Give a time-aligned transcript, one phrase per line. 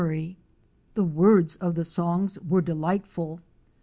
[0.03, 0.37] 267
[0.95, 3.39] The words of the songs were delightful.